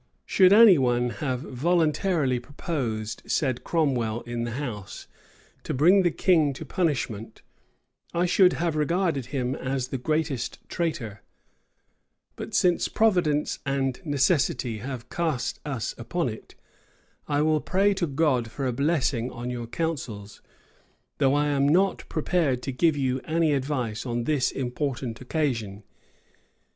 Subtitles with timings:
[0.25, 5.05] "Should any one have voluntarily proposed," said Cromwell in the house,
[5.63, 7.43] "to bring the king to punishment,
[8.11, 11.21] I should have regarded him as the greatest traitor;
[12.35, 16.55] but since Providence and necessity have cast us upon it,
[17.27, 20.41] I will pray to God for a blessing on your counsels;
[21.19, 25.83] though I am not prepared to give you any advice on this important occasion.